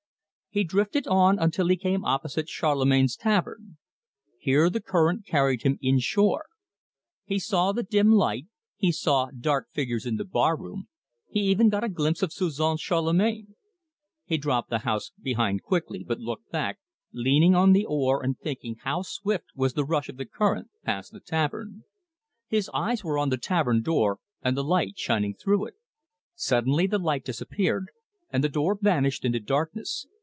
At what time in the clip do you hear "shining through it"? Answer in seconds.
24.97-25.75